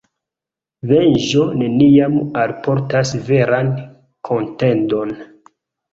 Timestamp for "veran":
3.29-3.73